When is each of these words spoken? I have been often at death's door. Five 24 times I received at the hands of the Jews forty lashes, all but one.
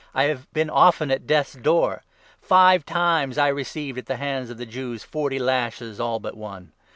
I 0.15 0.23
have 0.23 0.51
been 0.51 0.71
often 0.71 1.11
at 1.11 1.27
death's 1.27 1.53
door. 1.53 2.01
Five 2.41 2.83
24 2.83 2.85
times 3.01 3.37
I 3.37 3.49
received 3.49 3.99
at 3.99 4.07
the 4.07 4.15
hands 4.17 4.49
of 4.49 4.57
the 4.57 4.65
Jews 4.65 5.03
forty 5.03 5.37
lashes, 5.37 5.99
all 5.99 6.17
but 6.19 6.35
one. 6.35 6.71